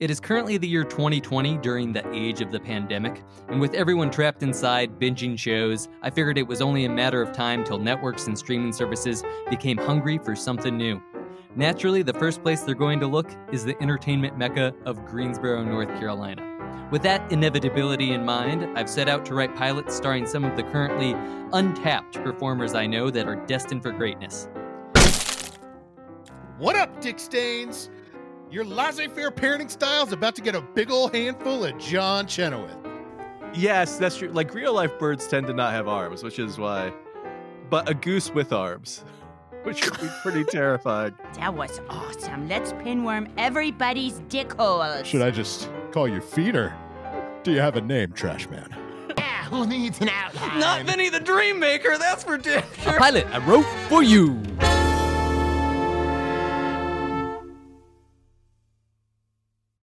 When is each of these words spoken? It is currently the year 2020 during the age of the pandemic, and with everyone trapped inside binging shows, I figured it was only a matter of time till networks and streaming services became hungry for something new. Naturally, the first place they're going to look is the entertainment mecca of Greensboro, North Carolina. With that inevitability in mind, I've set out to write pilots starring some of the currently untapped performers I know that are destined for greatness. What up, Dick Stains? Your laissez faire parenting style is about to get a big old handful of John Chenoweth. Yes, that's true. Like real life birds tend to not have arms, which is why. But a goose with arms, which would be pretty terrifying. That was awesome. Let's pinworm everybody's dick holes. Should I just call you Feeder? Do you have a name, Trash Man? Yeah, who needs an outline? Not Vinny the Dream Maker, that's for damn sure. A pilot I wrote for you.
It 0.00 0.10
is 0.10 0.18
currently 0.18 0.56
the 0.56 0.66
year 0.66 0.84
2020 0.84 1.58
during 1.58 1.92
the 1.92 2.10
age 2.10 2.40
of 2.40 2.50
the 2.50 2.58
pandemic, 2.58 3.22
and 3.50 3.60
with 3.60 3.74
everyone 3.74 4.10
trapped 4.10 4.42
inside 4.42 4.98
binging 4.98 5.38
shows, 5.38 5.90
I 6.00 6.08
figured 6.08 6.38
it 6.38 6.46
was 6.46 6.62
only 6.62 6.86
a 6.86 6.88
matter 6.88 7.20
of 7.20 7.34
time 7.34 7.64
till 7.64 7.78
networks 7.78 8.26
and 8.26 8.38
streaming 8.38 8.72
services 8.72 9.22
became 9.50 9.76
hungry 9.76 10.16
for 10.16 10.34
something 10.34 10.74
new. 10.74 11.02
Naturally, 11.54 12.00
the 12.00 12.14
first 12.14 12.42
place 12.42 12.62
they're 12.62 12.74
going 12.74 12.98
to 13.00 13.06
look 13.06 13.28
is 13.52 13.62
the 13.62 13.76
entertainment 13.82 14.38
mecca 14.38 14.72
of 14.86 15.04
Greensboro, 15.04 15.62
North 15.64 15.90
Carolina. 15.98 16.88
With 16.90 17.02
that 17.02 17.30
inevitability 17.30 18.12
in 18.12 18.24
mind, 18.24 18.78
I've 18.78 18.88
set 18.88 19.06
out 19.06 19.26
to 19.26 19.34
write 19.34 19.54
pilots 19.54 19.94
starring 19.94 20.26
some 20.26 20.46
of 20.46 20.56
the 20.56 20.62
currently 20.62 21.14
untapped 21.52 22.14
performers 22.24 22.72
I 22.72 22.86
know 22.86 23.10
that 23.10 23.28
are 23.28 23.36
destined 23.44 23.82
for 23.82 23.92
greatness. 23.92 24.48
What 26.56 26.76
up, 26.76 27.02
Dick 27.02 27.18
Stains? 27.18 27.90
Your 28.50 28.64
laissez 28.64 29.06
faire 29.08 29.30
parenting 29.30 29.70
style 29.70 30.04
is 30.06 30.12
about 30.12 30.34
to 30.34 30.42
get 30.42 30.56
a 30.56 30.60
big 30.60 30.90
old 30.90 31.14
handful 31.14 31.64
of 31.64 31.78
John 31.78 32.26
Chenoweth. 32.26 32.76
Yes, 33.54 33.96
that's 33.96 34.16
true. 34.16 34.28
Like 34.28 34.54
real 34.54 34.74
life 34.74 34.98
birds 34.98 35.26
tend 35.28 35.46
to 35.46 35.52
not 35.52 35.72
have 35.72 35.86
arms, 35.86 36.24
which 36.24 36.38
is 36.40 36.58
why. 36.58 36.92
But 37.68 37.88
a 37.88 37.94
goose 37.94 38.30
with 38.32 38.52
arms, 38.52 39.04
which 39.62 39.88
would 39.88 40.00
be 40.00 40.08
pretty 40.22 40.42
terrifying. 40.50 41.14
That 41.34 41.54
was 41.54 41.80
awesome. 41.88 42.48
Let's 42.48 42.72
pinworm 42.72 43.30
everybody's 43.38 44.18
dick 44.28 44.52
holes. 44.54 45.06
Should 45.06 45.22
I 45.22 45.30
just 45.30 45.70
call 45.92 46.08
you 46.08 46.20
Feeder? 46.20 46.74
Do 47.44 47.52
you 47.52 47.60
have 47.60 47.76
a 47.76 47.80
name, 47.80 48.12
Trash 48.12 48.48
Man? 48.48 48.68
Yeah, 49.16 49.44
who 49.44 49.66
needs 49.66 50.00
an 50.00 50.08
outline? 50.08 50.60
Not 50.60 50.82
Vinny 50.86 51.08
the 51.08 51.20
Dream 51.20 51.58
Maker, 51.58 51.98
that's 51.98 52.24
for 52.24 52.38
damn 52.38 52.62
sure. 52.74 52.94
A 52.96 52.98
pilot 52.98 53.26
I 53.32 53.38
wrote 53.38 53.66
for 53.88 54.02
you. 54.02 54.40